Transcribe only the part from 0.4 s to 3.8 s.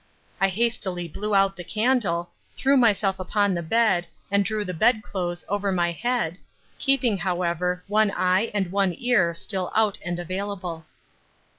hastily blew out the candle, threw myself upon the